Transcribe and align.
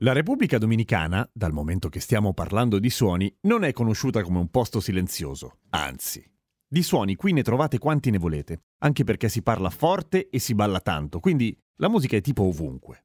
La 0.00 0.12
Repubblica 0.12 0.58
Dominicana, 0.58 1.26
dal 1.32 1.54
momento 1.54 1.88
che 1.88 2.00
stiamo 2.00 2.34
parlando 2.34 2.78
di 2.78 2.90
suoni, 2.90 3.34
non 3.42 3.64
è 3.64 3.72
conosciuta 3.72 4.22
come 4.22 4.38
un 4.38 4.50
posto 4.50 4.78
silenzioso, 4.78 5.60
anzi. 5.70 6.22
Di 6.68 6.82
suoni 6.82 7.14
qui 7.14 7.32
ne 7.32 7.42
trovate 7.42 7.78
quanti 7.78 8.10
ne 8.10 8.18
volete, 8.18 8.64
anche 8.80 9.04
perché 9.04 9.30
si 9.30 9.40
parla 9.40 9.70
forte 9.70 10.28
e 10.28 10.38
si 10.38 10.54
balla 10.54 10.80
tanto, 10.80 11.18
quindi 11.18 11.58
la 11.76 11.88
musica 11.88 12.14
è 12.14 12.20
tipo 12.20 12.42
ovunque. 12.42 13.04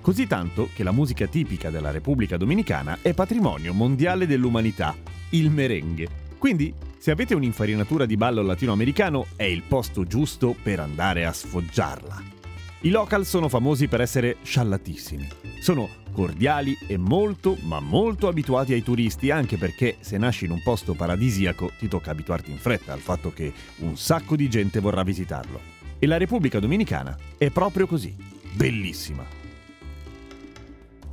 Così 0.00 0.26
tanto 0.26 0.70
che 0.74 0.82
la 0.82 0.92
musica 0.92 1.26
tipica 1.26 1.68
della 1.68 1.90
Repubblica 1.90 2.38
Dominicana 2.38 3.00
è 3.02 3.12
patrimonio 3.12 3.74
mondiale 3.74 4.26
dell'umanità, 4.26 4.96
il 5.32 5.50
merengue. 5.50 6.08
Quindi, 6.38 6.72
se 6.96 7.10
avete 7.10 7.34
un'infarinatura 7.34 8.06
di 8.06 8.16
ballo 8.16 8.40
latinoamericano, 8.40 9.26
è 9.36 9.44
il 9.44 9.62
posto 9.64 10.04
giusto 10.04 10.56
per 10.62 10.80
andare 10.80 11.26
a 11.26 11.32
sfoggiarla. 11.32 12.37
I 12.82 12.90
local 12.90 13.26
sono 13.26 13.48
famosi 13.48 13.88
per 13.88 14.00
essere 14.00 14.36
sciallatissimi. 14.40 15.28
Sono 15.58 15.88
cordiali 16.12 16.78
e 16.86 16.96
molto, 16.96 17.56
ma 17.62 17.80
molto 17.80 18.28
abituati 18.28 18.72
ai 18.72 18.84
turisti, 18.84 19.32
anche 19.32 19.56
perché 19.56 19.96
se 19.98 20.16
nasci 20.16 20.44
in 20.44 20.52
un 20.52 20.62
posto 20.62 20.94
paradisiaco 20.94 21.72
ti 21.76 21.88
tocca 21.88 22.12
abituarti 22.12 22.52
in 22.52 22.58
fretta 22.58 22.92
al 22.92 23.00
fatto 23.00 23.32
che 23.32 23.52
un 23.78 23.96
sacco 23.96 24.36
di 24.36 24.48
gente 24.48 24.78
vorrà 24.78 25.02
visitarlo. 25.02 25.58
E 25.98 26.06
la 26.06 26.18
Repubblica 26.18 26.60
Dominicana 26.60 27.18
è 27.36 27.50
proprio 27.50 27.88
così. 27.88 28.14
Bellissima. 28.52 29.24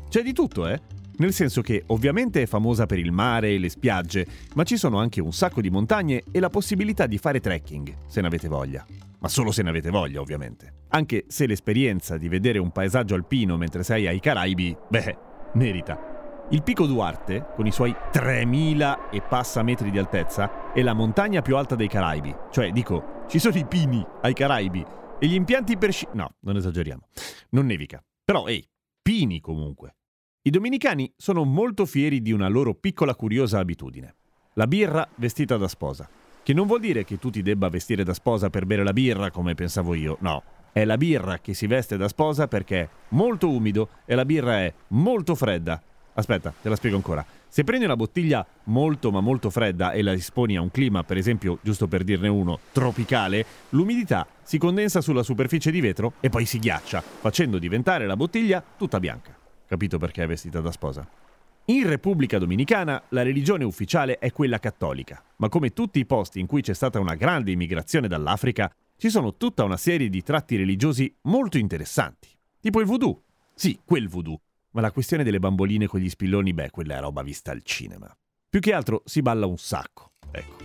C'è 0.07 0.21
di 0.21 0.33
tutto, 0.33 0.67
eh? 0.67 0.79
Nel 1.17 1.33
senso 1.33 1.61
che 1.63 1.81
ovviamente 1.87 2.43
è 2.43 2.45
famosa 2.45 2.85
per 2.85 2.99
il 2.99 3.11
mare 3.11 3.49
e 3.49 3.57
le 3.57 3.69
spiagge, 3.69 4.27
ma 4.53 4.63
ci 4.63 4.77
sono 4.77 4.99
anche 4.99 5.19
un 5.19 5.33
sacco 5.33 5.61
di 5.61 5.71
montagne 5.71 6.25
e 6.29 6.39
la 6.39 6.49
possibilità 6.49 7.07
di 7.07 7.17
fare 7.17 7.39
trekking, 7.39 7.95
se 8.05 8.21
ne 8.21 8.27
avete 8.27 8.47
voglia. 8.47 8.85
Ma 9.19 9.27
solo 9.27 9.51
se 9.51 9.63
ne 9.63 9.69
avete 9.69 9.89
voglia, 9.89 10.21
ovviamente. 10.21 10.83
Anche 10.89 11.25
se 11.27 11.47
l'esperienza 11.47 12.17
di 12.17 12.27
vedere 12.27 12.59
un 12.59 12.71
paesaggio 12.71 13.15
alpino 13.15 13.57
mentre 13.57 13.83
sei 13.83 14.07
ai 14.07 14.19
Caraibi, 14.19 14.75
beh, 14.89 15.17
merita. 15.53 16.13
Il 16.51 16.61
Pico 16.61 16.85
Duarte, 16.85 17.47
con 17.55 17.65
i 17.65 17.71
suoi 17.71 17.95
3000 18.11 19.09
e 19.09 19.21
passa 19.21 19.63
metri 19.63 19.89
di 19.89 19.97
altezza, 19.97 20.71
è 20.73 20.81
la 20.83 20.93
montagna 20.93 21.41
più 21.41 21.57
alta 21.57 21.75
dei 21.75 21.87
Caraibi. 21.87 22.35
Cioè, 22.51 22.71
dico, 22.71 23.23
ci 23.27 23.39
sono 23.39 23.57
i 23.57 23.65
pini 23.65 24.05
ai 24.21 24.33
Caraibi 24.33 24.85
e 25.19 25.27
gli 25.27 25.33
impianti 25.33 25.77
per 25.77 25.91
sci... 25.91 26.07
No, 26.13 26.35
non 26.41 26.55
esageriamo. 26.55 27.07
Non 27.49 27.65
nevica. 27.65 28.03
Però, 28.23 28.47
ehi, 28.47 28.63
pini 29.01 29.39
comunque. 29.39 29.95
I 30.43 30.51
dominicani 30.51 31.11
sono 31.17 31.43
molto 31.43 31.87
fieri 31.87 32.21
di 32.21 32.31
una 32.31 32.47
loro 32.47 32.75
piccola 32.75 33.15
curiosa 33.15 33.57
abitudine. 33.57 34.15
La 34.53 34.67
birra 34.67 35.07
vestita 35.15 35.57
da 35.57 35.67
sposa. 35.67 36.07
Che 36.45 36.53
non 36.53 36.67
vuol 36.67 36.79
dire 36.79 37.03
che 37.05 37.17
tu 37.17 37.31
ti 37.31 37.41
debba 37.41 37.69
vestire 37.69 38.03
da 38.03 38.13
sposa 38.13 38.51
per 38.51 38.67
bere 38.67 38.83
la 38.83 38.93
birra 38.93 39.31
come 39.31 39.55
pensavo 39.55 39.95
io, 39.95 40.17
no. 40.19 40.43
È 40.71 40.85
la 40.85 40.95
birra 40.95 41.39
che 41.39 41.55
si 41.55 41.65
veste 41.65 41.97
da 41.97 42.07
sposa 42.07 42.47
perché 42.47 42.81
è 42.81 42.89
molto 43.09 43.49
umido 43.49 43.89
e 44.05 44.13
la 44.13 44.25
birra 44.25 44.59
è 44.59 44.71
molto 44.89 45.33
fredda. 45.33 45.81
Aspetta, 46.13 46.53
te 46.61 46.69
la 46.69 46.75
spiego 46.75 46.97
ancora. 46.97 47.25
Se 47.47 47.63
prendi 47.63 47.85
una 47.85 47.95
bottiglia 47.95 48.45
molto 48.65 49.09
ma 49.09 49.21
molto 49.21 49.49
fredda 49.49 49.91
e 49.93 50.03
la 50.03 50.13
esponi 50.13 50.55
a 50.55 50.61
un 50.61 50.69
clima, 50.69 51.03
per 51.03 51.17
esempio, 51.17 51.57
giusto 51.63 51.87
per 51.87 52.03
dirne 52.03 52.27
uno, 52.27 52.59
tropicale, 52.71 53.43
l'umidità 53.69 54.27
si 54.43 54.59
condensa 54.59 55.01
sulla 55.01 55.23
superficie 55.23 55.71
di 55.71 55.81
vetro 55.81 56.13
e 56.19 56.29
poi 56.29 56.45
si 56.45 56.59
ghiaccia, 56.59 57.01
facendo 57.01 57.57
diventare 57.57 58.05
la 58.05 58.15
bottiglia 58.15 58.63
tutta 58.77 58.99
bianca. 58.99 59.35
Capito 59.65 59.97
perché 59.97 60.21
è 60.21 60.27
vestita 60.27 60.61
da 60.61 60.69
sposa? 60.69 61.24
In 61.67 61.87
Repubblica 61.87 62.37
Dominicana 62.37 63.01
la 63.09 63.23
religione 63.23 63.63
ufficiale 63.63 64.19
è 64.19 64.31
quella 64.31 64.59
cattolica, 64.59 65.23
ma 65.37 65.49
come 65.49 65.71
tutti 65.71 65.97
i 65.97 66.05
posti 66.05 66.39
in 66.39 66.45
cui 66.45 66.61
c'è 66.61 66.75
stata 66.75 66.99
una 66.99 67.15
grande 67.15 67.49
immigrazione 67.49 68.07
dall'Africa, 68.07 68.71
ci 68.95 69.09
sono 69.09 69.35
tutta 69.35 69.63
una 69.63 69.75
serie 69.75 70.09
di 70.09 70.21
tratti 70.21 70.57
religiosi 70.57 71.11
molto 71.21 71.57
interessanti. 71.57 72.29
Tipo 72.59 72.81
il 72.81 72.85
voodoo. 72.85 73.23
Sì, 73.55 73.79
quel 73.83 74.07
voodoo. 74.07 74.39
Ma 74.73 74.81
la 74.81 74.91
questione 74.91 75.23
delle 75.23 75.39
bamboline 75.39 75.87
con 75.87 76.01
gli 76.01 76.09
spilloni, 76.09 76.53
beh, 76.53 76.69
quella 76.69 76.97
è 76.97 76.99
roba 76.99 77.23
vista 77.23 77.49
al 77.49 77.63
cinema. 77.63 78.15
Più 78.47 78.59
che 78.59 78.71
altro 78.71 79.01
si 79.03 79.23
balla 79.23 79.47
un 79.47 79.57
sacco, 79.57 80.11
ecco. 80.29 80.57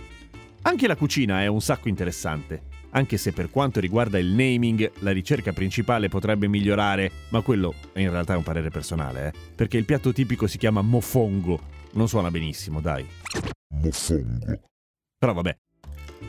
Anche 0.61 0.85
la 0.85 0.95
cucina 0.95 1.41
è 1.41 1.47
un 1.47 1.61
sacco 1.61 1.89
interessante 1.89 2.70
anche 2.91 3.17
se 3.17 3.31
per 3.31 3.49
quanto 3.49 3.79
riguarda 3.79 4.17
il 4.17 4.27
naming 4.27 4.91
la 4.99 5.11
ricerca 5.11 5.53
principale 5.53 6.09
potrebbe 6.09 6.47
migliorare, 6.47 7.11
ma 7.29 7.41
quello 7.41 7.73
in 7.95 8.09
realtà 8.09 8.33
è 8.33 8.37
un 8.37 8.43
parere 8.43 8.69
personale, 8.69 9.27
eh? 9.27 9.33
perché 9.55 9.77
il 9.77 9.85
piatto 9.85 10.13
tipico 10.13 10.47
si 10.47 10.57
chiama 10.57 10.81
mofongo, 10.81 11.59
non 11.93 12.07
suona 12.07 12.31
benissimo, 12.31 12.79
dai. 12.81 13.05
Mofongo. 13.75 14.59
Però 15.17 15.33
vabbè. 15.33 15.57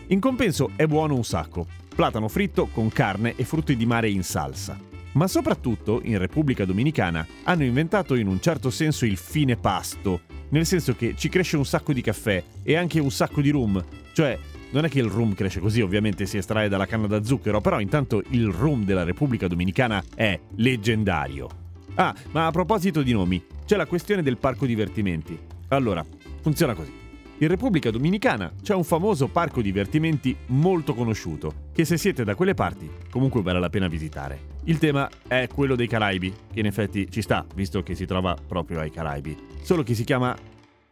In 0.08 0.20
compenso 0.20 0.70
è 0.76 0.86
buono 0.86 1.14
un 1.14 1.24
sacco, 1.24 1.66
platano 1.94 2.28
fritto 2.28 2.66
con 2.66 2.88
carne 2.88 3.34
e 3.36 3.44
frutti 3.44 3.76
di 3.76 3.86
mare 3.86 4.10
in 4.10 4.22
salsa. 4.22 4.78
Ma 5.12 5.26
soprattutto 5.26 6.00
in 6.02 6.16
Repubblica 6.18 6.64
Dominicana 6.64 7.26
hanno 7.44 7.64
inventato 7.64 8.14
in 8.14 8.26
un 8.26 8.40
certo 8.40 8.70
senso 8.70 9.04
il 9.04 9.18
fine 9.18 9.56
pasto, 9.56 10.22
nel 10.50 10.64
senso 10.64 10.94
che 10.94 11.14
ci 11.16 11.28
cresce 11.28 11.56
un 11.56 11.66
sacco 11.66 11.92
di 11.92 12.00
caffè 12.00 12.42
e 12.62 12.76
anche 12.76 12.98
un 12.98 13.10
sacco 13.10 13.42
di 13.42 13.50
rum, 13.50 13.82
cioè 14.14 14.38
non 14.72 14.84
è 14.84 14.88
che 14.88 14.98
il 14.98 15.06
rum 15.06 15.34
cresce 15.34 15.60
così, 15.60 15.80
ovviamente 15.80 16.26
si 16.26 16.36
estrae 16.36 16.68
dalla 16.68 16.86
canna 16.86 17.06
da 17.06 17.22
zucchero, 17.22 17.60
però 17.60 17.80
intanto 17.80 18.22
il 18.30 18.48
rum 18.48 18.84
della 18.84 19.04
Repubblica 19.04 19.46
Dominicana 19.46 20.02
è 20.14 20.38
leggendario. 20.56 21.48
Ah, 21.94 22.14
ma 22.30 22.46
a 22.46 22.50
proposito 22.50 23.02
di 23.02 23.12
nomi, 23.12 23.42
c'è 23.66 23.76
la 23.76 23.86
questione 23.86 24.22
del 24.22 24.38
parco 24.38 24.66
divertimenti. 24.66 25.38
Allora, 25.68 26.04
funziona 26.40 26.74
così. 26.74 27.00
In 27.38 27.48
Repubblica 27.48 27.90
Dominicana 27.90 28.52
c'è 28.62 28.74
un 28.74 28.84
famoso 28.84 29.26
parco 29.26 29.60
divertimenti 29.60 30.34
molto 30.46 30.94
conosciuto, 30.94 31.70
che 31.72 31.84
se 31.84 31.96
siete 31.96 32.24
da 32.24 32.34
quelle 32.34 32.54
parti 32.54 32.88
comunque 33.10 33.42
vale 33.42 33.58
la 33.58 33.68
pena 33.68 33.88
visitare. 33.88 34.50
Il 34.64 34.78
tema 34.78 35.10
è 35.26 35.48
quello 35.52 35.74
dei 35.74 35.88
Caraibi, 35.88 36.32
che 36.52 36.60
in 36.60 36.66
effetti 36.66 37.10
ci 37.10 37.20
sta, 37.20 37.44
visto 37.54 37.82
che 37.82 37.94
si 37.94 38.06
trova 38.06 38.36
proprio 38.46 38.78
ai 38.78 38.90
Caraibi, 38.90 39.36
solo 39.60 39.82
che 39.82 39.94
si 39.94 40.04
chiama 40.04 40.36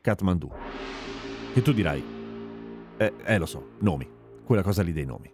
Kathmandu. 0.00 0.50
E 1.54 1.62
tu 1.62 1.72
dirai, 1.72 2.02
eh, 3.00 3.14
eh, 3.24 3.38
lo 3.38 3.46
so, 3.46 3.70
nomi. 3.78 4.06
Quella 4.44 4.62
cosa 4.62 4.82
lì 4.82 4.92
dei 4.92 5.06
nomi. 5.06 5.32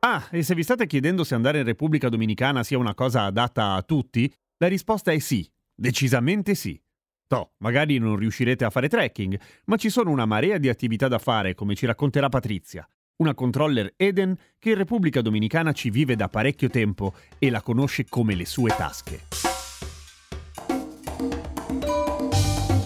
Ah, 0.00 0.26
e 0.32 0.42
se 0.42 0.56
vi 0.56 0.64
state 0.64 0.86
chiedendo 0.86 1.22
se 1.22 1.36
andare 1.36 1.58
in 1.58 1.64
Repubblica 1.64 2.08
Dominicana 2.08 2.64
sia 2.64 2.78
una 2.78 2.94
cosa 2.94 3.22
adatta 3.22 3.74
a 3.74 3.82
tutti, 3.82 4.30
la 4.58 4.66
risposta 4.66 5.12
è 5.12 5.18
sì, 5.20 5.48
decisamente 5.72 6.56
sì. 6.56 6.80
Toh, 7.28 7.52
magari 7.58 7.98
non 7.98 8.16
riuscirete 8.16 8.64
a 8.64 8.70
fare 8.70 8.88
trekking, 8.88 9.38
ma 9.66 9.76
ci 9.76 9.88
sono 9.88 10.10
una 10.10 10.26
marea 10.26 10.58
di 10.58 10.68
attività 10.68 11.06
da 11.06 11.18
fare, 11.18 11.54
come 11.54 11.76
ci 11.76 11.86
racconterà 11.86 12.28
Patrizia, 12.28 12.86
una 13.18 13.34
controller 13.34 13.94
Eden 13.96 14.36
che 14.58 14.70
in 14.70 14.76
Repubblica 14.76 15.22
Dominicana 15.22 15.70
ci 15.72 15.90
vive 15.90 16.16
da 16.16 16.28
parecchio 16.28 16.68
tempo 16.68 17.14
e 17.38 17.50
la 17.50 17.62
conosce 17.62 18.04
come 18.08 18.34
le 18.34 18.46
sue 18.46 18.74
tasche. 18.76 19.20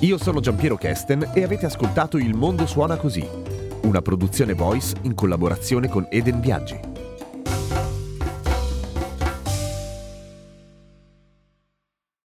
Io 0.00 0.18
sono 0.18 0.40
Giampiero 0.40 0.76
Kesten 0.76 1.32
e 1.34 1.42
avete 1.42 1.66
ascoltato 1.66 2.18
Il 2.18 2.34
mondo 2.34 2.66
suona 2.66 2.96
così 2.96 3.47
una 3.88 4.02
produzione 4.02 4.52
voice 4.52 4.94
in 5.02 5.14
collaborazione 5.14 5.88
con 5.88 6.06
Eden 6.10 6.40
Viaggi. 6.40 6.97